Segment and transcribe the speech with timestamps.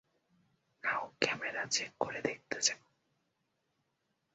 [0.83, 2.81] নাও, camera check করে দেখতে চাও?